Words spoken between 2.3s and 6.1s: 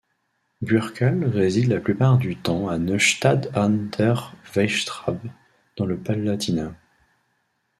temps à Neustadt an der Weinstraße, dans le